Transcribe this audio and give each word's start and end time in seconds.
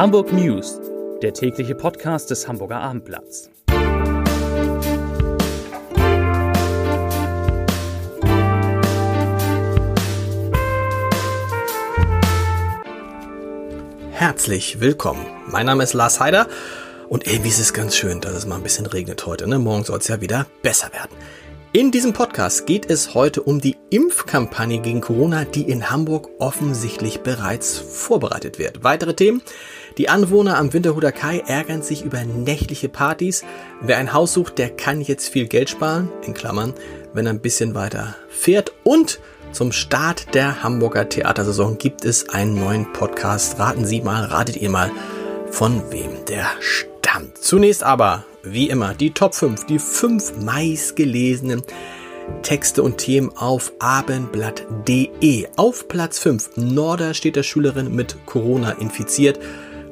Hamburg 0.00 0.32
News, 0.32 0.80
der 1.20 1.34
tägliche 1.34 1.74
Podcast 1.74 2.30
des 2.30 2.48
Hamburger 2.48 2.80
Abendblatts. 2.80 3.50
Herzlich 14.10 14.80
willkommen. 14.80 15.26
Mein 15.46 15.66
Name 15.66 15.82
ist 15.82 15.92
Lars 15.92 16.18
Heider 16.18 16.48
und 17.10 17.26
irgendwie 17.26 17.50
ist 17.50 17.58
es 17.58 17.74
ganz 17.74 17.94
schön, 17.94 18.22
dass 18.22 18.32
es 18.32 18.46
mal 18.46 18.56
ein 18.56 18.62
bisschen 18.62 18.86
regnet 18.86 19.26
heute. 19.26 19.46
Ne? 19.46 19.58
Morgen 19.58 19.84
soll 19.84 19.98
es 19.98 20.08
ja 20.08 20.22
wieder 20.22 20.46
besser 20.62 20.90
werden. 20.94 21.10
In 21.72 21.92
diesem 21.92 22.12
Podcast 22.12 22.66
geht 22.66 22.90
es 22.90 23.14
heute 23.14 23.44
um 23.44 23.60
die 23.60 23.76
Impfkampagne 23.90 24.80
gegen 24.80 25.00
Corona, 25.00 25.44
die 25.44 25.70
in 25.70 25.88
Hamburg 25.88 26.28
offensichtlich 26.40 27.20
bereits 27.20 27.78
vorbereitet 27.78 28.58
wird. 28.58 28.82
Weitere 28.82 29.14
Themen. 29.14 29.40
Die 29.96 30.08
Anwohner 30.08 30.58
am 30.58 30.72
Winterhuder 30.72 31.12
Kai 31.12 31.44
ärgern 31.46 31.82
sich 31.82 32.04
über 32.04 32.24
nächtliche 32.24 32.88
Partys. 32.88 33.44
Wer 33.80 33.98
ein 33.98 34.12
Haus 34.12 34.32
sucht, 34.32 34.58
der 34.58 34.70
kann 34.70 35.00
jetzt 35.00 35.28
viel 35.28 35.46
Geld 35.46 35.70
sparen, 35.70 36.10
in 36.26 36.34
Klammern, 36.34 36.74
wenn 37.14 37.26
er 37.26 37.34
ein 37.34 37.40
bisschen 37.40 37.76
weiter 37.76 38.16
fährt. 38.28 38.72
Und 38.82 39.20
zum 39.52 39.70
Start 39.70 40.34
der 40.34 40.64
Hamburger 40.64 41.08
Theatersaison 41.08 41.78
gibt 41.78 42.04
es 42.04 42.30
einen 42.30 42.56
neuen 42.56 42.92
Podcast. 42.92 43.60
Raten 43.60 43.86
Sie 43.86 44.00
mal, 44.00 44.24
ratet 44.24 44.56
ihr 44.56 44.70
mal, 44.70 44.90
von 45.52 45.84
wem 45.92 46.24
der 46.26 46.50
stammt. 46.58 47.38
Zunächst 47.38 47.84
aber 47.84 48.24
wie 48.42 48.68
immer 48.70 48.94
die 48.94 49.12
Top 49.12 49.34
5, 49.34 49.66
die 49.66 49.78
fünf 49.78 50.36
meistgelesenen 50.36 51.62
Texte 52.42 52.82
und 52.82 52.98
Themen 52.98 53.36
auf 53.36 53.72
abendblatt.de. 53.78 55.48
Auf 55.56 55.88
Platz 55.88 56.18
5 56.20 56.56
Norderstädter 56.56 57.42
Schülerin 57.42 57.94
mit 57.94 58.16
Corona 58.26 58.72
infiziert. 58.72 59.38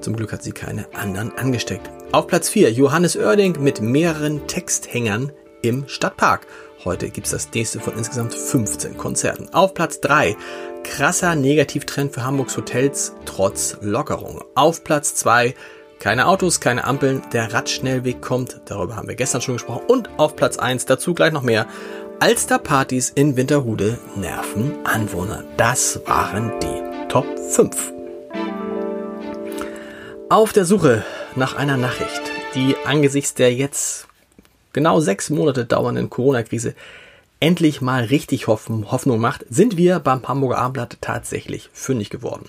Zum 0.00 0.17
Glück 0.17 0.33
hat 0.33 0.42
sie 0.42 0.53
keine 0.53 0.86
anderen 0.95 1.36
angesteckt. 1.36 1.91
Auf 2.12 2.27
Platz 2.27 2.48
4 2.48 2.70
Johannes 2.73 3.17
Oerding 3.17 3.61
mit 3.62 3.81
mehreren 3.81 4.47
Texthängern 4.47 5.33
im 5.62 5.89
Stadtpark. 5.89 6.47
Heute 6.84 7.11
gibt 7.11 7.27
es 7.27 7.33
das 7.33 7.48
nächste 7.53 7.80
von 7.80 7.98
insgesamt 7.98 8.33
15 8.33 8.97
Konzerten. 8.97 9.53
Auf 9.53 9.75
Platz 9.75 10.01
3 10.01 10.36
krasser 10.84 11.34
Negativtrend 11.34 12.14
für 12.14 12.25
Hamburgs 12.25 12.56
Hotels 12.56 13.12
trotz 13.25 13.77
Lockerung. 13.83 14.42
Auf 14.55 14.84
Platz 14.84 15.14
2 15.17 15.55
keine 15.99 16.27
Autos, 16.27 16.61
keine 16.61 16.85
Ampeln, 16.85 17.23
der 17.33 17.53
Radschnellweg 17.53 18.21
kommt, 18.23 18.61
darüber 18.67 18.97
haben 18.97 19.09
wir 19.09 19.17
gestern 19.17 19.41
schon 19.41 19.55
gesprochen. 19.55 19.85
Und 19.89 20.09
auf 20.17 20.37
Platz 20.37 20.57
1, 20.57 20.87
dazu 20.87 21.13
gleich 21.13 21.33
noch 21.33 21.43
mehr, 21.43 21.67
Alsterpartys 22.21 23.11
in 23.11 23.37
Winterhude 23.37 23.99
nerven 24.17 24.75
Anwohner. 24.85 25.45
Das 25.57 26.01
waren 26.07 26.53
die 26.61 27.09
Top 27.09 27.27
5. 27.51 27.93
Auf 30.29 30.53
der 30.53 30.65
Suche 30.65 31.05
nach 31.35 31.57
einer 31.57 31.77
Nachricht, 31.77 32.23
die 32.55 32.77
angesichts 32.85 33.35
der 33.35 33.53
jetzt 33.55 34.07
genau 34.73 35.01
sechs 35.01 35.31
Monate 35.31 35.65
dauernden 35.65 36.11
Corona-Krise 36.11 36.75
endlich 37.41 37.81
mal 37.81 38.05
richtig 38.05 38.47
Hoffnung 38.47 39.21
macht, 39.21 39.47
sind 39.49 39.77
wir 39.77 40.01
beim 40.01 40.27
Hamburger 40.27 40.59
Abendblatt 40.59 40.99
tatsächlich 41.01 41.71
fündig 41.73 42.11
geworden. 42.11 42.49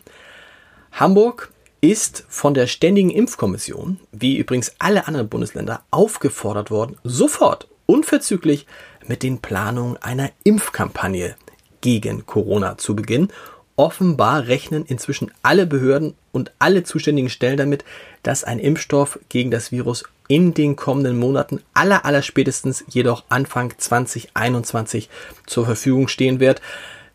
Hamburg 0.91 1.51
ist 1.81 2.25
von 2.27 2.53
der 2.53 2.67
Ständigen 2.67 3.09
Impfkommission, 3.09 3.99
wie 4.11 4.37
übrigens 4.37 4.73
alle 4.79 5.07
anderen 5.07 5.29
Bundesländer, 5.29 5.83
aufgefordert 5.91 6.71
worden, 6.71 6.97
sofort 7.03 7.67
unverzüglich 7.85 8.67
mit 9.07 9.23
den 9.23 9.39
Planungen 9.39 9.97
einer 9.97 10.31
Impfkampagne 10.43 11.35
gegen 11.81 12.25
Corona 12.25 12.77
zu 12.77 12.95
beginnen. 12.95 13.29
Offenbar 13.75 14.47
rechnen 14.47 14.85
inzwischen 14.85 15.31
alle 15.41 15.65
Behörden 15.65 16.15
und 16.31 16.51
alle 16.59 16.83
zuständigen 16.83 17.29
Stellen 17.29 17.57
damit, 17.57 17.85
dass 18.23 18.43
ein 18.43 18.59
Impfstoff 18.59 19.19
gegen 19.29 19.51
das 19.51 19.71
Virus 19.71 20.03
in 20.27 20.53
den 20.53 20.75
kommenden 20.75 21.17
Monaten 21.17 21.61
aller 21.73 22.05
aller 22.05 22.21
spätestens 22.21 22.83
jedoch 22.89 23.23
Anfang 23.29 23.73
2021 23.77 25.09
zur 25.47 25.65
Verfügung 25.65 26.09
stehen 26.09 26.39
wird. 26.39 26.61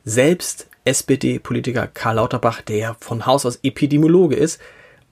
Selbst 0.04 0.66
SPD-Politiker 0.84 1.86
Karl 1.86 2.16
Lauterbach, 2.16 2.60
der 2.60 2.94
von 3.00 3.26
Haus 3.26 3.46
aus 3.46 3.58
Epidemiologe 3.62 4.36
ist 4.36 4.60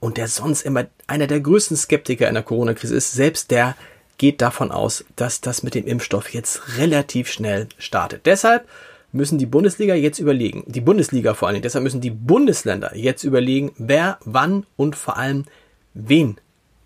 und 0.01 0.17
der 0.17 0.29
sonst 0.29 0.63
immer 0.63 0.87
einer 1.07 1.27
der 1.27 1.41
größten 1.41 1.77
Skeptiker 1.77 2.29
in 2.29 2.35
der 2.35 2.43
Corona-Krise 2.43 2.97
ist, 2.97 3.13
selbst 3.13 3.51
der 3.51 3.77
geht 4.19 4.41
davon 4.41 4.71
aus, 4.71 5.05
dass 5.17 5.41
das 5.41 5.63
mit 5.63 5.75
dem 5.75 5.87
Impfstoff 5.87 6.33
jetzt 6.33 6.79
relativ 6.79 7.31
schnell 7.31 7.69
startet. 7.79 8.27
Deshalb 8.27 8.69
müssen 9.13 9.39
die 9.39 9.47
Bundesliga 9.47 9.95
jetzt 9.95 10.19
überlegen, 10.19 10.65
die 10.67 10.81
Bundesliga 10.81 11.35
vor 11.35 11.49
allen 11.49 11.55
Dingen, 11.55 11.63
deshalb 11.63 11.83
müssen 11.83 12.01
die 12.01 12.11
Bundesländer 12.11 12.97
jetzt 12.97 13.25
überlegen, 13.25 13.73
wer 13.79 14.19
wann 14.25 14.65
und 14.77 14.97
vor 14.97 15.17
allem 15.17 15.45
wen 15.95 16.37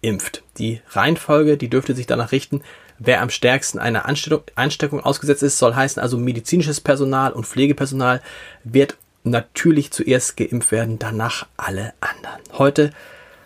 impft. 0.01 0.43
Die 0.59 0.81
Reihenfolge, 0.89 1.57
die 1.57 1.69
dürfte 1.69 1.95
sich 1.95 2.07
danach 2.07 2.33
richten, 2.33 2.63
wer 2.99 3.21
am 3.23 3.31
stärksten 3.31 3.79
einer 3.79 4.07
Ansteckung, 4.07 4.45
Ansteckung 4.55 5.01
ausgesetzt 5.01 5.43
ist, 5.43 5.59
soll 5.59 5.75
heißen 5.75 6.03
also 6.03 6.19
medizinisches 6.19 6.81
Personal 6.81 7.33
und 7.33 7.47
Pflegepersonal 7.47 8.21
wird 8.65 8.97
natürlich 9.25 9.91
zuerst 9.91 10.37
geimpft 10.37 10.73
werden, 10.73 10.99
danach 10.99 11.47
alle 11.57 11.93
anderen. 12.01 12.41
Heute 12.53 12.91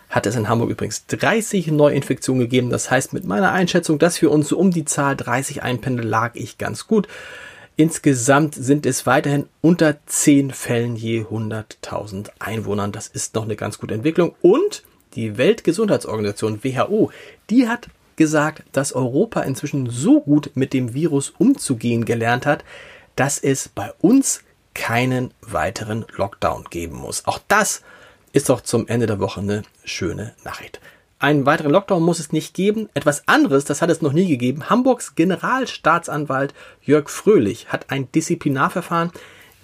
hat 0.09 0.25
es 0.25 0.35
in 0.35 0.49
Hamburg 0.49 0.69
übrigens 0.69 1.05
30 1.07 1.67
Neuinfektionen 1.67 2.41
gegeben. 2.41 2.69
Das 2.69 2.91
heißt, 2.91 3.13
mit 3.13 3.25
meiner 3.25 3.51
Einschätzung, 3.53 3.97
dass 3.97 4.21
wir 4.21 4.29
uns 4.29 4.49
so 4.49 4.57
um 4.57 4.71
die 4.71 4.85
Zahl 4.85 5.15
30 5.15 5.63
einpendeln, 5.63 6.07
lag 6.07 6.35
ich 6.35 6.57
ganz 6.57 6.85
gut. 6.85 7.07
Insgesamt 7.77 8.53
sind 8.53 8.85
es 8.85 9.05
weiterhin 9.05 9.47
unter 9.61 9.95
10 10.05 10.51
Fällen 10.51 10.97
je 10.97 11.23
100.000 11.23 12.29
Einwohnern. 12.39 12.91
Das 12.91 13.07
ist 13.07 13.33
noch 13.35 13.43
eine 13.43 13.55
ganz 13.55 13.79
gute 13.79 13.93
Entwicklung. 13.93 14.35
Und 14.41 14.83
die 15.15 15.37
Weltgesundheitsorganisation 15.37 16.63
WHO, 16.63 17.11
die 17.49 17.69
hat 17.69 17.87
gesagt, 18.15 18.63
dass 18.71 18.93
Europa 18.93 19.41
inzwischen 19.41 19.89
so 19.89 20.21
gut 20.21 20.51
mit 20.55 20.73
dem 20.73 20.93
Virus 20.93 21.33
umzugehen 21.37 22.05
gelernt 22.05 22.45
hat, 22.45 22.63
dass 23.15 23.37
es 23.39 23.69
bei 23.69 23.91
uns 23.99 24.43
keinen 24.73 25.33
weiteren 25.41 26.05
Lockdown 26.15 26.65
geben 26.69 26.95
muss. 26.95 27.25
Auch 27.25 27.39
das 27.47 27.81
ist 28.31 28.49
doch 28.49 28.61
zum 28.61 28.87
Ende 28.87 29.07
der 29.07 29.19
Woche 29.19 29.41
eine 29.41 29.63
schöne 29.83 30.33
Nachricht. 30.43 30.79
Einen 31.19 31.45
weiteren 31.45 31.71
Lockdown 31.71 32.01
muss 32.01 32.19
es 32.19 32.31
nicht 32.31 32.55
geben. 32.55 32.89
Etwas 32.95 33.27
anderes, 33.27 33.65
das 33.65 33.81
hat 33.81 33.91
es 33.91 34.01
noch 34.01 34.13
nie 34.13 34.27
gegeben. 34.27 34.69
Hamburgs 34.69 35.13
Generalstaatsanwalt 35.13 36.53
Jörg 36.81 37.09
Fröhlich 37.09 37.67
hat 37.67 37.91
ein 37.91 38.11
Disziplinarverfahren 38.11 39.11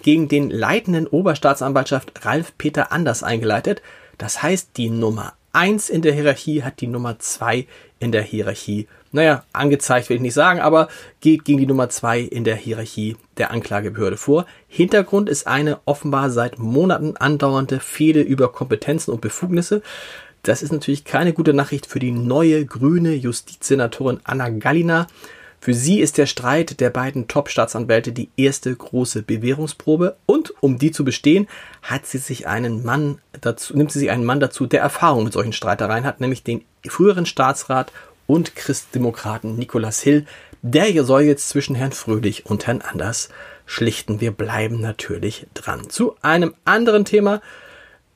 gegen 0.02 0.28
den 0.28 0.50
leitenden 0.50 1.08
Oberstaatsanwaltschaft 1.08 2.24
Ralf 2.24 2.56
Peter 2.58 2.92
Anders 2.92 3.24
eingeleitet. 3.24 3.82
Das 4.18 4.42
heißt, 4.42 4.70
die 4.76 4.90
Nummer 4.90 5.32
1 5.52 5.88
in 5.90 6.02
der 6.02 6.12
Hierarchie 6.12 6.62
hat 6.62 6.80
die 6.80 6.86
Nummer 6.86 7.18
2 7.18 7.66
in 8.00 8.12
der 8.12 8.22
Hierarchie, 8.22 8.86
naja, 9.10 9.44
angezeigt 9.52 10.08
will 10.08 10.16
ich 10.16 10.22
nicht 10.22 10.34
sagen, 10.34 10.60
aber 10.60 10.88
geht 11.20 11.44
gegen 11.44 11.58
die 11.58 11.66
Nummer 11.66 11.88
2 11.88 12.20
in 12.20 12.44
der 12.44 12.56
Hierarchie 12.56 13.16
der 13.38 13.50
Anklagebehörde 13.50 14.16
vor. 14.16 14.46
Hintergrund 14.68 15.28
ist 15.28 15.46
eine 15.46 15.78
offenbar 15.86 16.30
seit 16.30 16.58
Monaten 16.58 17.16
andauernde 17.16 17.80
Fehde 17.80 18.20
über 18.20 18.52
Kompetenzen 18.52 19.12
und 19.12 19.20
Befugnisse. 19.20 19.82
Das 20.42 20.62
ist 20.62 20.72
natürlich 20.72 21.04
keine 21.04 21.32
gute 21.32 21.54
Nachricht 21.54 21.86
für 21.86 21.98
die 21.98 22.12
neue 22.12 22.64
grüne 22.66 23.14
Justizsenatorin 23.14 24.20
Anna 24.24 24.50
Gallina. 24.50 25.06
Für 25.60 25.74
sie 25.74 26.00
ist 26.00 26.18
der 26.18 26.26
Streit 26.26 26.78
der 26.78 26.90
beiden 26.90 27.26
Top-Staatsanwälte 27.26 28.12
die 28.12 28.28
erste 28.36 28.74
große 28.74 29.22
Bewährungsprobe 29.22 30.16
und 30.24 30.54
um 30.60 30.78
die 30.78 30.92
zu 30.92 31.04
bestehen, 31.04 31.48
hat 31.82 32.06
sie 32.06 32.18
sich 32.18 32.46
einen 32.46 32.84
Mann 32.84 33.18
dazu, 33.40 33.76
nimmt 33.76 33.92
sie 33.92 33.98
sich 33.98 34.10
einen 34.10 34.24
Mann 34.24 34.40
dazu, 34.40 34.66
der 34.66 34.80
Erfahrung 34.80 35.24
mit 35.24 35.32
solchen 35.32 35.52
Streitereien 35.52 36.04
hat, 36.04 36.20
nämlich 36.20 36.42
den 36.42 36.64
früheren 36.86 37.26
Staatsrat 37.26 37.92
und 38.26 38.54
Christdemokraten 38.54 39.56
Nicolas 39.56 40.00
Hill. 40.00 40.26
Der 40.62 41.04
soll 41.04 41.22
jetzt 41.22 41.48
zwischen 41.48 41.74
Herrn 41.74 41.92
Fröhlich 41.92 42.46
und 42.46 42.66
Herrn 42.66 42.82
Anders 42.82 43.28
schlichten. 43.66 44.20
Wir 44.20 44.32
bleiben 44.32 44.80
natürlich 44.80 45.46
dran. 45.54 45.88
Zu 45.88 46.16
einem 46.22 46.54
anderen 46.64 47.04
Thema, 47.04 47.40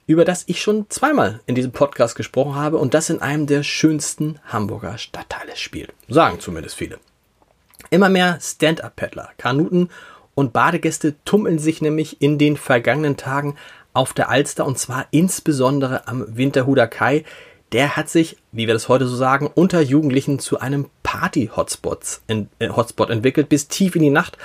über 0.06 0.24
das 0.24 0.44
ich 0.46 0.60
schon 0.60 0.86
zweimal 0.88 1.40
in 1.46 1.54
diesem 1.54 1.72
Podcast 1.72 2.16
gesprochen 2.16 2.54
habe 2.54 2.78
und 2.78 2.94
das 2.94 3.10
in 3.10 3.22
einem 3.22 3.46
der 3.46 3.62
schönsten 3.62 4.38
Hamburger 4.46 4.98
Stadtteile 4.98 5.56
spielt. 5.56 5.92
Sagen 6.08 6.40
zumindest 6.40 6.76
viele. 6.76 6.98
Immer 7.90 8.08
mehr 8.08 8.38
Stand-up-Paddler, 8.40 9.30
Kanuten 9.38 9.90
und 10.34 10.52
Badegäste 10.52 11.14
tummeln 11.24 11.58
sich 11.58 11.82
nämlich 11.82 12.20
in 12.22 12.38
den 12.38 12.56
vergangenen 12.56 13.16
Tagen 13.16 13.56
auf 13.92 14.12
der 14.12 14.28
Alster 14.28 14.64
und 14.66 14.78
zwar 14.78 15.06
insbesondere 15.10 16.06
am 16.08 16.24
Winterhuder 16.36 16.86
Kai. 16.86 17.24
Der 17.72 17.96
hat 17.96 18.08
sich, 18.08 18.36
wie 18.52 18.66
wir 18.66 18.74
das 18.74 18.88
heute 18.88 19.06
so 19.06 19.16
sagen, 19.16 19.50
unter 19.54 19.80
Jugendlichen 19.80 20.38
zu 20.38 20.60
einem 20.60 20.90
Party-Hotspot 21.02 22.20
äh, 22.28 22.44
entwickelt. 23.08 23.48
Bis 23.48 23.68
tief 23.68 23.96
in 23.96 24.02
die 24.02 24.10
Nacht 24.10 24.36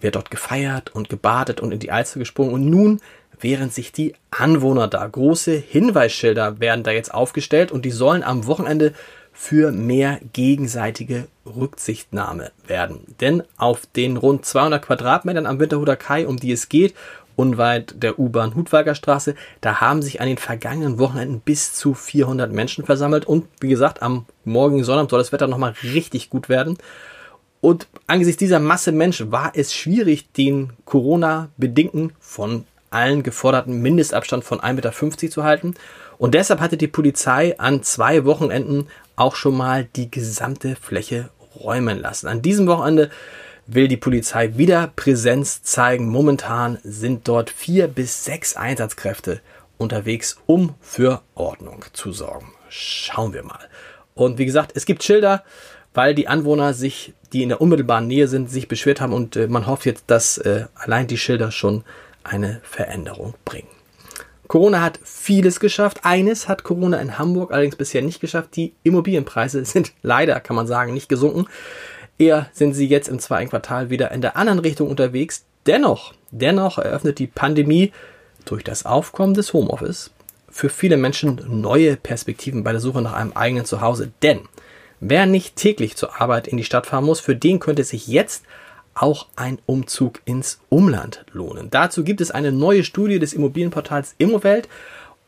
wird 0.00 0.16
dort 0.16 0.30
gefeiert 0.30 0.94
und 0.94 1.08
gebadet 1.08 1.60
und 1.60 1.72
in 1.72 1.78
die 1.78 1.92
Alster 1.92 2.18
gesprungen. 2.18 2.52
Und 2.52 2.68
nun 2.68 3.00
während 3.40 3.72
sich 3.72 3.92
die 3.92 4.14
Anwohner 4.30 4.88
da. 4.88 5.06
Große 5.06 5.52
Hinweisschilder 5.52 6.60
werden 6.60 6.84
da 6.84 6.90
jetzt 6.90 7.12
aufgestellt 7.12 7.72
und 7.72 7.84
die 7.84 7.90
sollen 7.90 8.22
am 8.22 8.46
Wochenende 8.46 8.94
für 9.32 9.72
mehr 9.72 10.20
gegenseitige 10.32 11.26
Rücksichtnahme 11.44 12.52
werden. 12.66 13.14
Denn 13.20 13.42
auf 13.56 13.82
den 13.86 14.16
rund 14.16 14.46
200 14.46 14.82
Quadratmetern 14.82 15.46
am 15.46 15.58
Winterhuder 15.58 15.96
Kai, 15.96 16.26
um 16.26 16.36
die 16.36 16.52
es 16.52 16.68
geht, 16.68 16.94
unweit 17.36 17.94
der 17.96 18.18
U-Bahn 18.18 18.54
Hutwalger 18.54 18.94
Straße. 18.94 19.34
Da 19.60 19.80
haben 19.80 20.02
sich 20.02 20.20
an 20.20 20.28
den 20.28 20.38
vergangenen 20.38 20.98
Wochenenden 20.98 21.40
bis 21.40 21.74
zu 21.74 21.94
400 21.94 22.52
Menschen 22.52 22.84
versammelt 22.84 23.24
und 23.24 23.46
wie 23.60 23.68
gesagt, 23.68 24.02
am 24.02 24.26
morgigen 24.44 24.84
Sonnabend 24.84 25.10
soll 25.10 25.20
das 25.20 25.32
Wetter 25.32 25.46
nochmal 25.46 25.74
richtig 25.82 26.30
gut 26.30 26.48
werden. 26.48 26.78
Und 27.60 27.88
angesichts 28.06 28.38
dieser 28.38 28.60
Masse 28.60 28.92
Menschen 28.92 29.32
war 29.32 29.52
es 29.54 29.72
schwierig, 29.72 30.30
den 30.32 30.74
Corona-bedingten 30.84 32.12
von 32.20 32.66
allen 32.90 33.22
geforderten 33.22 33.80
Mindestabstand 33.80 34.44
von 34.44 34.60
1,50 34.60 34.74
Meter 34.74 35.30
zu 35.30 35.44
halten. 35.44 35.74
Und 36.18 36.34
deshalb 36.34 36.60
hatte 36.60 36.76
die 36.76 36.88
Polizei 36.88 37.58
an 37.58 37.82
zwei 37.82 38.24
Wochenenden 38.24 38.86
auch 39.16 39.34
schon 39.34 39.56
mal 39.56 39.88
die 39.96 40.10
gesamte 40.10 40.76
Fläche 40.76 41.30
räumen 41.58 41.98
lassen. 41.98 42.28
An 42.28 42.42
diesem 42.42 42.66
Wochenende 42.66 43.10
will 43.66 43.88
die 43.88 43.96
Polizei 43.96 44.56
wieder 44.56 44.92
Präsenz 44.94 45.62
zeigen. 45.62 46.08
Momentan 46.08 46.78
sind 46.82 47.28
dort 47.28 47.50
vier 47.50 47.88
bis 47.88 48.24
sechs 48.24 48.56
Einsatzkräfte 48.56 49.40
unterwegs, 49.78 50.36
um 50.46 50.74
für 50.80 51.22
Ordnung 51.34 51.84
zu 51.92 52.12
sorgen. 52.12 52.52
Schauen 52.68 53.32
wir 53.32 53.42
mal. 53.42 53.68
Und 54.14 54.38
wie 54.38 54.46
gesagt, 54.46 54.72
es 54.74 54.86
gibt 54.86 55.02
Schilder, 55.02 55.44
weil 55.92 56.14
die 56.14 56.28
Anwohner 56.28 56.74
sich, 56.74 57.14
die 57.32 57.42
in 57.42 57.48
der 57.48 57.60
unmittelbaren 57.60 58.06
Nähe 58.06 58.28
sind, 58.28 58.50
sich 58.50 58.68
beschwert 58.68 59.00
haben 59.00 59.12
und 59.12 59.36
äh, 59.36 59.46
man 59.46 59.66
hofft 59.66 59.86
jetzt, 59.86 60.04
dass 60.08 60.38
äh, 60.38 60.66
allein 60.74 61.06
die 61.06 61.18
Schilder 61.18 61.50
schon 61.50 61.84
eine 62.22 62.60
Veränderung 62.62 63.34
bringen. 63.44 63.68
Corona 64.46 64.82
hat 64.82 65.00
vieles 65.02 65.58
geschafft. 65.58 66.00
Eines 66.02 66.48
hat 66.48 66.64
Corona 66.64 67.00
in 67.00 67.18
Hamburg 67.18 67.52
allerdings 67.52 67.76
bisher 67.76 68.02
nicht 68.02 68.20
geschafft. 68.20 68.56
Die 68.56 68.74
Immobilienpreise 68.82 69.64
sind 69.64 69.92
leider, 70.02 70.38
kann 70.40 70.56
man 70.56 70.66
sagen, 70.66 70.94
nicht 70.94 71.08
gesunken. 71.08 71.46
Eher 72.18 72.48
sind 72.52 72.74
sie 72.74 72.86
jetzt 72.86 73.08
im 73.08 73.18
zweiten 73.18 73.50
Quartal 73.50 73.90
wieder 73.90 74.10
in 74.12 74.20
der 74.20 74.36
anderen 74.36 74.60
Richtung 74.60 74.88
unterwegs. 74.88 75.44
Dennoch, 75.66 76.14
dennoch 76.30 76.78
eröffnet 76.78 77.18
die 77.18 77.26
Pandemie 77.26 77.92
durch 78.44 78.62
das 78.62 78.86
Aufkommen 78.86 79.34
des 79.34 79.52
Homeoffice 79.52 80.10
für 80.48 80.68
viele 80.68 80.96
Menschen 80.96 81.40
neue 81.48 81.96
Perspektiven 81.96 82.62
bei 82.62 82.70
der 82.70 82.80
Suche 82.80 83.02
nach 83.02 83.14
einem 83.14 83.32
eigenen 83.32 83.64
Zuhause. 83.64 84.12
Denn 84.22 84.40
wer 85.00 85.26
nicht 85.26 85.56
täglich 85.56 85.96
zur 85.96 86.20
Arbeit 86.20 86.46
in 86.46 86.56
die 86.56 86.64
Stadt 86.64 86.86
fahren 86.86 87.04
muss, 87.04 87.18
für 87.18 87.34
den 87.34 87.58
könnte 87.58 87.82
sich 87.82 88.06
jetzt 88.06 88.44
auch 88.94 89.26
ein 89.34 89.58
Umzug 89.66 90.20
ins 90.24 90.60
Umland 90.68 91.24
lohnen. 91.32 91.70
Dazu 91.70 92.04
gibt 92.04 92.20
es 92.20 92.30
eine 92.30 92.52
neue 92.52 92.84
Studie 92.84 93.18
des 93.18 93.32
Immobilienportals 93.32 94.14
Immowelt 94.18 94.68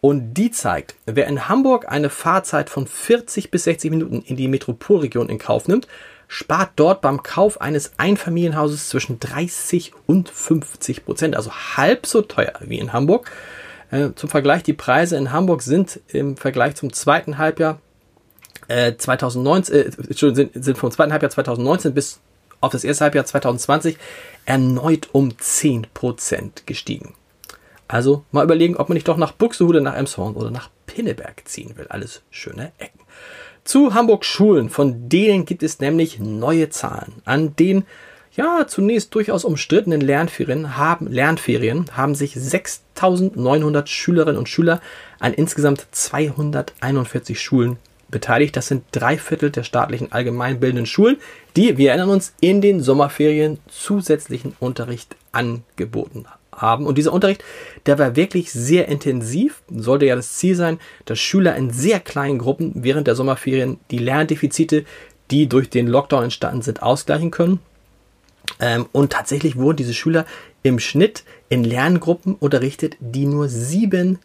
und 0.00 0.34
die 0.34 0.52
zeigt, 0.52 0.94
wer 1.06 1.26
in 1.26 1.48
Hamburg 1.48 1.90
eine 1.90 2.10
Fahrzeit 2.10 2.70
von 2.70 2.86
40 2.86 3.50
bis 3.50 3.64
60 3.64 3.90
Minuten 3.90 4.22
in 4.22 4.36
die 4.36 4.46
Metropolregion 4.46 5.28
in 5.28 5.38
Kauf 5.38 5.66
nimmt, 5.66 5.88
spart 6.28 6.70
dort 6.76 7.00
beim 7.00 7.23
Kauf 7.23 7.61
eines 7.61 7.93
Einfamilienhauses 7.99 8.88
zwischen 8.88 9.20
30 9.20 9.93
und 10.06 10.28
50 10.28 11.05
Prozent, 11.05 11.37
also 11.37 11.50
halb 11.52 12.06
so 12.06 12.23
teuer 12.23 12.55
wie 12.61 12.78
in 12.78 12.93
Hamburg. 12.93 13.31
Äh, 13.90 14.11
zum 14.17 14.28
Vergleich, 14.28 14.62
die 14.62 14.73
Preise 14.73 15.17
in 15.17 15.32
Hamburg 15.32 15.62
sind 15.62 16.00
im 16.08 16.37
Vergleich 16.37 16.75
zum 16.75 16.93
zweiten 16.93 17.38
Halbjahr 17.38 17.81
äh, 18.69 18.94
2019, 18.96 19.75
äh, 19.75 19.90
sind, 20.12 20.64
sind 20.64 20.78
vom 20.78 20.90
zweiten 20.90 21.12
Halbjahr 21.12 21.31
2019 21.31 21.94
bis 21.94 22.20
auf 22.61 22.72
das 22.72 22.84
erste 22.84 23.05
Halbjahr 23.05 23.25
2020 23.25 23.96
erneut 24.44 25.08
um 25.12 25.31
10% 25.31 26.64
gestiegen. 26.67 27.14
Also 27.88 28.25
mal 28.32 28.44
überlegen, 28.44 28.76
ob 28.76 28.88
man 28.88 28.94
nicht 28.94 29.06
doch 29.06 29.17
nach 29.17 29.32
Buxtehude, 29.32 29.81
nach 29.81 29.94
Emshorn 29.94 30.34
oder 30.34 30.50
nach 30.50 30.70
Pinneberg 30.87 31.46
ziehen 31.46 31.76
will. 31.76 31.87
Alles 31.88 32.22
schöne 32.31 32.72
Ecken. 32.79 33.00
Zu 33.66 33.94
Hamburg 33.94 34.24
Schulen, 34.24 34.70
von 34.70 35.08
denen 35.08 35.44
gibt 35.44 35.64
es 35.64 35.80
nämlich 35.80 36.20
neue 36.20 36.70
Zahlen. 36.70 37.14
An 37.24 37.56
den 37.56 37.84
ja, 38.36 38.64
zunächst 38.68 39.12
durchaus 39.12 39.44
umstrittenen 39.44 40.00
Lernferien 40.00 40.76
haben, 40.76 41.08
Lernferien 41.08 41.86
haben 41.96 42.14
sich 42.14 42.36
6.900 42.36 43.88
Schülerinnen 43.88 44.38
und 44.38 44.48
Schüler 44.48 44.80
an 45.18 45.34
insgesamt 45.34 45.84
241 45.90 47.40
Schulen 47.40 47.78
beteiligt. 48.08 48.56
Das 48.56 48.68
sind 48.68 48.84
drei 48.92 49.18
Viertel 49.18 49.50
der 49.50 49.64
staatlichen 49.64 50.12
allgemeinbildenden 50.12 50.86
Schulen, 50.86 51.16
die, 51.56 51.76
wir 51.76 51.90
erinnern 51.90 52.10
uns, 52.10 52.34
in 52.40 52.60
den 52.60 52.80
Sommerferien 52.80 53.58
zusätzlichen 53.66 54.54
Unterricht 54.60 55.16
angeboten 55.32 56.26
haben. 56.28 56.35
Und 56.87 56.99
dieser 56.99 57.12
Unterricht, 57.12 57.44
der 57.87 57.99
war 57.99 58.17
wirklich 58.17 58.50
sehr 58.53 58.88
intensiv. 58.88 59.62
Sollte 59.70 60.06
ja 60.06 60.17
das 60.17 60.35
Ziel 60.35 60.56
sein, 60.56 60.79
dass 61.05 61.19
Schüler 61.19 61.56
in 61.56 61.70
sehr 61.70 62.00
kleinen 62.00 62.38
Gruppen 62.38 62.73
während 62.76 63.06
der 63.06 63.14
Sommerferien 63.14 63.79
die 63.91 63.99
Lerndefizite, 63.99 64.85
die 65.31 65.49
durch 65.49 65.70
den 65.70 65.87
Lockdown 65.87 66.25
entstanden 66.25 66.62
sind, 66.62 66.82
ausgleichen 66.82 67.31
können. 67.31 67.61
Ähm, 68.61 68.87
und 68.93 69.12
tatsächlich 69.12 69.56
wurden 69.56 69.76
diese 69.76 69.94
Schüler 69.94 70.25
im 70.62 70.79
Schnitt 70.79 71.25
in 71.49 71.64
Lerngruppen 71.64 72.35
unterrichtet, 72.35 72.97
die 73.00 73.26
nur 73.26 73.49
sieben 73.49 74.19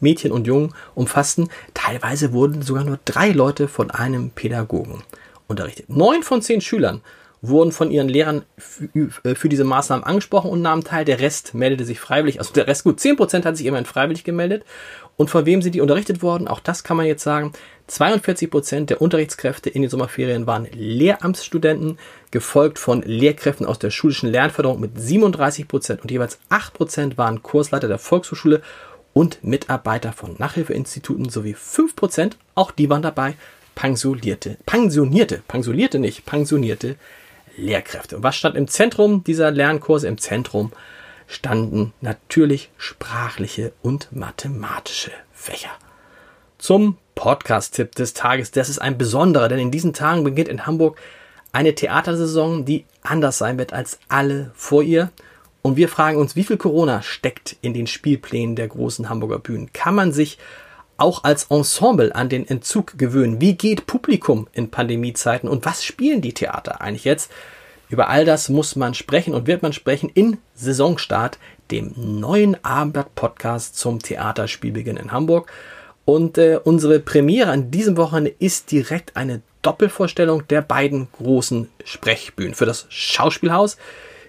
Mädchen 0.00 0.32
und 0.32 0.46
Jungen 0.46 0.74
umfassten. 0.94 1.48
Teilweise 1.74 2.32
wurden 2.32 2.62
sogar 2.62 2.84
nur 2.84 2.98
drei 3.04 3.30
Leute 3.30 3.68
von 3.68 3.90
einem 3.90 4.30
Pädagogen 4.30 5.02
unterrichtet. 5.46 5.88
Neun 5.88 6.22
von 6.22 6.42
zehn 6.42 6.60
Schülern 6.60 7.00
wurden 7.40 7.72
von 7.72 7.90
ihren 7.90 8.08
Lehrern 8.08 8.42
äh, 8.94 9.34
für 9.34 9.48
diese 9.48 9.64
Maßnahmen 9.64 10.04
angesprochen 10.04 10.50
und 10.50 10.62
nahmen 10.62 10.84
teil. 10.84 11.04
Der 11.04 11.20
Rest 11.20 11.54
meldete 11.54 11.84
sich 11.84 12.00
freiwillig. 12.00 12.38
Also 12.38 12.52
der 12.52 12.66
Rest, 12.66 12.84
gut, 12.84 13.00
zehn 13.00 13.16
Prozent 13.16 13.44
hat 13.44 13.56
sich 13.56 13.66
immerhin 13.66 13.86
freiwillig 13.86 14.24
gemeldet. 14.24 14.64
Und 15.16 15.30
von 15.30 15.46
wem 15.46 15.62
sind 15.62 15.74
die 15.74 15.80
unterrichtet 15.80 16.22
worden? 16.22 16.46
Auch 16.46 16.60
das 16.60 16.84
kann 16.84 16.96
man 16.96 17.06
jetzt 17.06 17.24
sagen. 17.24 17.52
42 17.88 18.50
Prozent 18.50 18.90
der 18.90 19.00
Unterrichtskräfte 19.00 19.70
in 19.70 19.82
den 19.82 19.90
Sommerferien 19.90 20.46
waren 20.46 20.68
Lehramtsstudenten, 20.72 21.98
gefolgt 22.30 22.78
von 22.78 23.02
Lehrkräften 23.02 23.66
aus 23.66 23.78
der 23.78 23.90
schulischen 23.90 24.30
Lernförderung 24.30 24.78
mit 24.78 25.00
37 25.00 25.66
Prozent 25.66 26.02
und 26.02 26.10
jeweils 26.10 26.38
8 26.50 26.74
Prozent 26.74 27.18
waren 27.18 27.42
Kursleiter 27.42 27.88
der 27.88 27.98
Volkshochschule 27.98 28.62
und 29.14 29.42
Mitarbeiter 29.42 30.12
von 30.12 30.36
Nachhilfeinstituten 30.38 31.30
sowie 31.30 31.54
5%, 31.54 32.32
auch 32.54 32.70
die 32.70 32.90
waren 32.90 33.02
dabei, 33.02 33.34
pensionierte, 33.74 34.58
pensionierte, 34.66 35.42
pensionierte 35.48 35.98
nicht, 35.98 36.26
pensionierte 36.26 36.96
Lehrkräfte. 37.58 38.16
Und 38.16 38.22
was 38.22 38.36
stand 38.36 38.56
im 38.56 38.68
Zentrum 38.68 39.24
dieser 39.24 39.50
Lernkurse? 39.50 40.08
Im 40.08 40.18
Zentrum 40.18 40.72
standen 41.26 41.92
natürlich 42.00 42.70
sprachliche 42.78 43.72
und 43.82 44.08
mathematische 44.10 45.12
Fächer. 45.32 45.70
Zum 46.56 46.96
Podcast-Tipp 47.14 47.94
des 47.94 48.14
Tages. 48.14 48.50
Das 48.52 48.68
ist 48.68 48.78
ein 48.78 48.96
besonderer, 48.96 49.48
denn 49.48 49.58
in 49.58 49.70
diesen 49.70 49.92
Tagen 49.92 50.24
beginnt 50.24 50.48
in 50.48 50.66
Hamburg 50.66 50.98
eine 51.52 51.74
Theatersaison, 51.74 52.64
die 52.64 52.84
anders 53.02 53.38
sein 53.38 53.58
wird 53.58 53.72
als 53.72 53.98
alle 54.08 54.52
vor 54.54 54.82
ihr. 54.82 55.10
Und 55.62 55.76
wir 55.76 55.88
fragen 55.88 56.18
uns, 56.18 56.36
wie 56.36 56.44
viel 56.44 56.56
Corona 56.56 57.02
steckt 57.02 57.56
in 57.60 57.74
den 57.74 57.86
Spielplänen 57.86 58.56
der 58.56 58.68
großen 58.68 59.08
Hamburger 59.08 59.38
Bühnen? 59.38 59.72
Kann 59.72 59.94
man 59.94 60.12
sich 60.12 60.38
auch 60.96 61.24
als 61.24 61.44
Ensemble 61.44 62.14
an 62.14 62.28
den 62.28 62.46
Entzug 62.46 62.98
gewöhnen? 62.98 63.40
Wie 63.40 63.54
geht 63.54 63.86
Publikum 63.86 64.48
in 64.52 64.70
Pandemiezeiten 64.70 65.48
und 65.48 65.64
was 65.64 65.84
spielen 65.84 66.20
die 66.20 66.34
Theater 66.34 66.80
eigentlich 66.80 67.04
jetzt? 67.04 67.30
Über 67.88 68.08
all 68.08 68.24
das 68.24 68.48
muss 68.48 68.76
man 68.76 68.94
sprechen 68.94 69.34
und 69.34 69.46
wird 69.46 69.62
man 69.62 69.72
sprechen 69.72 70.10
in 70.12 70.38
Saisonstart, 70.54 71.38
dem 71.70 71.92
neuen 71.96 72.62
Abendblatt-Podcast 72.62 73.76
zum 73.76 74.00
Theaterspielbeginn 74.00 74.96
in 74.96 75.12
Hamburg. 75.12 75.50
Und 76.04 76.38
äh, 76.38 76.58
unsere 76.62 77.00
Premiere 77.00 77.50
an 77.50 77.70
diesem 77.70 77.96
Wochenende 77.96 78.34
ist 78.38 78.70
direkt 78.72 79.16
eine 79.16 79.42
Doppelvorstellung 79.62 80.46
der 80.48 80.62
beiden 80.62 81.08
großen 81.12 81.68
Sprechbühnen. 81.84 82.54
Für 82.54 82.66
das 82.66 82.86
Schauspielhaus 82.88 83.76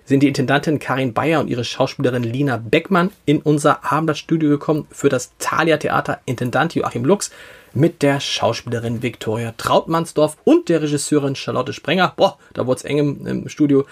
sind 0.09 0.23
die 0.23 0.27
Intendantin 0.27 0.79
Karin 0.79 1.13
Bayer 1.13 1.39
und 1.39 1.49
ihre 1.49 1.63
Schauspielerin 1.63 2.23
Lina 2.23 2.57
Beckmann 2.57 3.11
in 3.25 3.41
unser 3.41 3.85
Abendblattstudio 3.91 4.49
gekommen 4.49 4.87
für 4.89 5.07
das 5.07 5.33
Thalia 5.37 5.77
Theater 5.77 6.19
Intendant 6.25 6.73
Joachim 6.73 7.05
Lux 7.05 7.29
mit 7.75 8.01
der 8.01 8.19
Schauspielerin 8.19 9.03
Viktoria 9.03 9.53
Trautmannsdorf 9.55 10.37
und 10.45 10.67
der 10.67 10.81
Regisseurin 10.81 11.35
Charlotte 11.35 11.73
Sprenger. 11.73 12.13
Boah, 12.17 12.39
da 12.53 12.65
wurde 12.65 12.79
es 12.79 12.85
eng 12.85 12.97
im, 12.97 13.27
im, 13.27 13.49
Studio. 13.49 13.85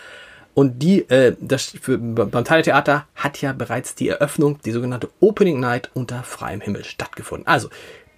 Und 0.56 0.82
die, 0.82 1.08
äh, 1.08 1.36
das 1.40 1.76
für, 1.80 2.00
beim 2.00 2.44
Theater 2.44 3.06
hat 3.14 3.40
ja 3.44 3.54
bereits 3.54 3.94
die 3.94 4.10
Eröffnung, 4.10 4.60
die 4.66 4.72
sogenannte 4.72 5.10
Opening 5.20 5.60
Night 5.60 5.92
unter 5.94 6.24
freiem 6.24 6.62
Himmel 6.62 6.84
stattgefunden. 6.84 7.46
Also, 7.46 7.70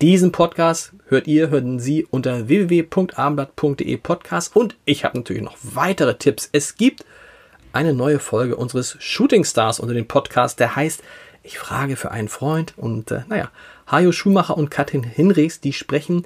diesen 0.01 0.32
Podcast 0.32 0.94
hört 1.10 1.27
ihr, 1.27 1.50
hören 1.50 1.79
Sie 1.79 2.08
unter 2.10 2.48
www.abendblatt.de 2.48 3.98
Podcast 3.98 4.56
und 4.56 4.77
ich 4.86 5.03
habe 5.03 5.18
natürlich 5.18 5.44
noch 5.44 5.58
weitere 5.62 6.15
Tipps. 6.15 6.48
Es 6.53 6.77
gibt 6.77 7.03
eine 7.73 7.93
neue 7.93 8.19
Folge 8.19 8.55
unseres 8.55 8.97
Shooting 8.99 9.43
Stars 9.43 9.79
unter 9.79 9.93
dem 9.93 10.07
Podcast, 10.07 10.59
der 10.59 10.75
heißt 10.75 11.03
Ich 11.43 11.59
frage 11.59 11.95
für 11.95 12.11
einen 12.11 12.29
Freund. 12.29 12.73
Und 12.77 13.11
äh, 13.11 13.21
naja, 13.27 13.51
Hajo 13.88 14.11
Schumacher 14.11 14.57
und 14.57 14.71
Katrin 14.71 15.03
Hinrichs, 15.03 15.59
die 15.59 15.73
sprechen 15.73 16.25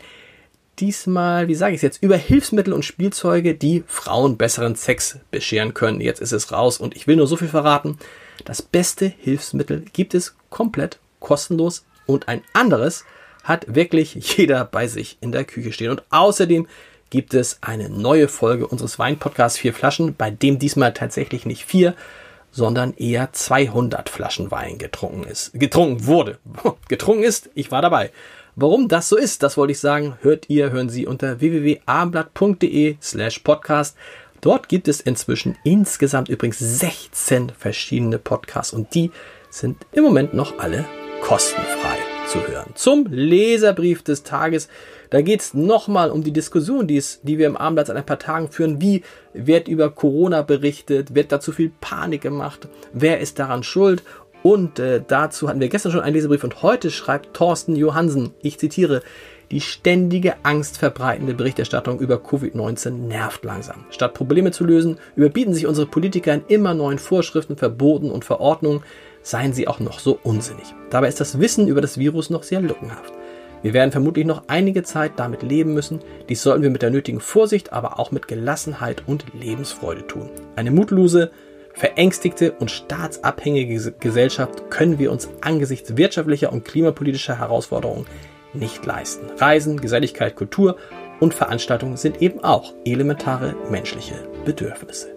diesmal, 0.80 1.48
wie 1.48 1.56
sage 1.56 1.74
ich 1.74 1.80
es 1.80 1.84
jetzt, 1.84 2.04
über 2.04 2.18
Hilfsmittel 2.18 2.74
und 2.74 2.86
Spielzeuge, 2.86 3.56
die 3.56 3.84
Frauen 3.88 4.38
besseren 4.38 4.76
Sex 4.76 5.20
bescheren 5.32 5.74
können. 5.74 6.02
Jetzt 6.02 6.22
ist 6.22 6.32
es 6.32 6.52
raus 6.52 6.80
und 6.80 6.96
ich 6.96 7.08
will 7.08 7.16
nur 7.16 7.28
so 7.28 7.36
viel 7.36 7.48
verraten. 7.48 8.00
Das 8.46 8.62
beste 8.62 9.06
Hilfsmittel 9.06 9.86
gibt 9.94 10.14
es 10.14 10.36
komplett 10.50 11.00
kostenlos 11.20 11.86
und 12.06 12.28
ein 12.28 12.42
anderes 12.54 13.06
hat 13.44 13.76
wirklich 13.76 14.16
jeder 14.38 14.66
bei 14.66 14.88
sich 14.88 15.18
in 15.22 15.32
der 15.32 15.46
Küche 15.46 15.72
stehen. 15.72 15.92
Und 15.92 16.04
außerdem 16.10 16.68
gibt 17.14 17.36
es 17.36 17.60
eine 17.62 17.90
neue 17.90 18.28
Folge 18.28 18.66
unseres 18.66 18.98
Weinpodcasts 18.98 19.60
Vier 19.60 19.76
Flaschen, 19.76 20.16
bei 20.16 20.32
dem 20.32 20.58
diesmal 20.58 20.96
tatsächlich 20.96 21.46
nicht 21.46 21.64
vier, 21.64 21.94
sondern 22.50 22.96
eher 22.98 23.32
200 23.32 24.10
Flaschen 24.10 24.50
Wein 24.50 24.80
getrunken 24.80 25.24
ist, 25.24 25.52
getrunken 25.54 26.08
wurde, 26.08 26.40
getrunken 26.88 27.22
ist. 27.22 27.52
Ich 27.54 27.70
war 27.70 27.84
dabei. 27.84 28.10
Warum 28.56 28.88
das 28.88 29.10
so 29.10 29.16
ist, 29.16 29.44
das 29.44 29.58
wollte 29.58 29.74
ich 29.74 29.80
sagen, 29.80 30.18
hört 30.22 30.50
ihr, 30.50 30.72
hören 30.72 30.90
Sie 30.90 31.06
unter 31.06 31.40
www.abendblatt.de 31.40 32.98
slash 33.00 33.40
podcast. 33.40 33.96
Dort 34.42 34.68
gibt 34.68 34.88
es 34.88 35.00
inzwischen 35.00 35.56
insgesamt 35.64 36.30
übrigens 36.30 36.58
16 36.58 37.52
verschiedene 37.56 38.18
Podcasts 38.18 38.74
und 38.74 38.96
die 38.96 39.12
sind 39.52 39.86
im 39.92 40.04
Moment 40.04 40.34
noch 40.34 40.58
alle 40.58 40.86
kostenfrei 41.22 42.13
zu 42.28 42.48
hören. 42.48 42.72
Zum 42.76 43.08
Leserbrief 43.10 44.04
des 44.04 44.24
Tages. 44.24 44.70
Da 45.10 45.22
geht 45.22 45.42
es 45.42 45.54
nochmal 45.54 46.10
um 46.10 46.24
die 46.24 46.32
Diskussion, 46.32 46.88
die, 46.88 46.98
es, 46.98 47.22
die 47.22 47.38
wir 47.38 47.48
im 47.48 47.58
Abendblatt 47.58 47.88
seit 47.88 47.98
ein 47.98 48.06
paar 48.06 48.20
Tagen 48.20 48.50
führen. 48.50 48.82
Wie 48.82 49.04
wird 49.34 49.68
über 49.68 49.92
Corona 49.92 50.42
berichtet? 50.42 51.14
Wird 51.14 51.32
da 51.32 51.40
zu 51.40 51.52
viel 51.52 51.72
Panik 51.82 52.22
gemacht? 52.22 52.68
Wer 52.94 53.20
ist 53.20 53.40
daran 53.40 53.64
schuld? 53.64 54.04
Und 54.42 54.80
äh, 54.80 55.02
dazu 55.08 55.48
hatten 55.48 55.62
wir 55.62 55.70
gestern 55.70 55.92
schon 55.92 56.02
einen 56.02 56.16
Leserbrief 56.16 56.44
und 56.44 56.62
heute 56.64 56.92
schreibt 56.92 57.34
Thorsten 57.34 57.76
Johansen, 57.78 58.32
ich 58.42 58.60
zitiere, 58.60 59.02
die 59.52 59.62
ständige 59.62 60.36
angstverbreitende 60.44 61.34
Berichterstattung 61.34 62.00
über 62.00 62.16
Covid-19 62.16 62.90
nervt 62.90 63.46
langsam. 63.46 63.86
Statt 63.92 64.16
Probleme 64.16 64.52
zu 64.52 64.66
lösen, 64.66 64.98
überbieten 65.16 65.54
sich 65.54 65.68
unsere 65.68 65.88
Politiker 65.88 66.34
in 66.34 66.44
immer 66.48 66.74
neuen 66.74 66.98
Vorschriften, 66.98 67.56
Verboten 67.56 68.10
und 68.10 68.26
Verordnungen, 68.26 68.82
seien 69.24 69.54
sie 69.54 69.68
auch 69.68 69.80
noch 69.80 70.00
so 70.00 70.20
unsinnig. 70.22 70.76
Dabei 70.90 71.08
ist 71.08 71.20
das 71.20 71.40
Wissen 71.40 71.68
über 71.68 71.82
das 71.82 71.98
Virus 71.98 72.30
noch 72.30 72.44
sehr 72.44 72.62
lückenhaft. 72.62 73.14
Wir 73.64 73.74
werden 73.74 73.92
vermutlich 73.92 74.26
noch 74.26 74.44
einige 74.48 74.84
Zeit 74.84 75.14
damit 75.16 75.42
leben 75.42 75.74
müssen. 75.74 76.02
Dies 76.28 76.44
sollten 76.44 76.64
wir 76.64 76.70
mit 76.70 76.82
der 76.82 76.90
nötigen 76.92 77.22
Vorsicht, 77.22 77.72
aber 77.72 77.98
auch 77.98 78.12
mit 78.12 78.28
Gelassenheit 78.28 79.04
und 79.08 79.26
Lebensfreude 79.34 80.06
tun. 80.06 80.30
Eine 80.58 80.72
mutlose, 80.72 81.32
verängstigte 81.74 82.52
und 82.52 82.70
staatsabhängige 82.70 83.94
Gesellschaft 84.00 84.70
können 84.70 85.00
wir 85.00 85.12
uns 85.12 85.30
angesichts 85.42 85.96
wirtschaftlicher 85.96 86.52
und 86.52 86.66
klimapolitischer 86.66 87.40
Herausforderungen 87.40 88.06
nicht 88.54 88.86
leisten. 88.86 89.28
Reisen, 89.38 89.80
Geselligkeit, 89.80 90.36
Kultur 90.36 90.76
und 91.20 91.34
Veranstaltungen 91.34 91.98
sind 91.98 92.22
eben 92.22 92.44
auch 92.44 92.74
elementare 92.86 93.56
menschliche 93.70 94.16
Bedürfnisse. 94.46 95.13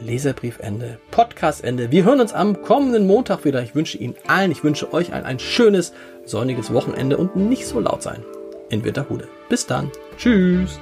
Leserbriefende, 0.00 0.98
Podcastende. 1.10 1.90
Wir 1.90 2.04
hören 2.04 2.20
uns 2.20 2.32
am 2.32 2.62
kommenden 2.62 3.06
Montag 3.06 3.44
wieder. 3.44 3.62
Ich 3.62 3.74
wünsche 3.74 3.98
Ihnen 3.98 4.14
allen, 4.26 4.50
ich 4.50 4.64
wünsche 4.64 4.92
euch 4.92 5.12
allen 5.12 5.24
ein 5.24 5.38
schönes, 5.38 5.92
sonniges 6.24 6.72
Wochenende 6.72 7.16
und 7.16 7.36
nicht 7.36 7.66
so 7.66 7.80
laut 7.80 8.02
sein 8.02 8.24
in 8.70 8.84
Winterhude. 8.84 9.28
Bis 9.48 9.66
dann. 9.66 9.90
Tschüss. 10.16 10.80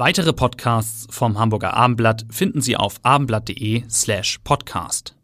Weitere 0.00 0.32
Podcasts 0.32 1.06
vom 1.10 1.38
Hamburger 1.38 1.74
Abendblatt 1.74 2.24
finden 2.30 2.62
Sie 2.62 2.74
auf 2.74 3.00
abendblatt.de 3.02 3.82
slash 3.90 4.38
podcast. 4.42 5.14